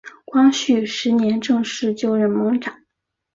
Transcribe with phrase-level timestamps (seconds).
[0.25, 2.75] 光绪十年正式就任盟长。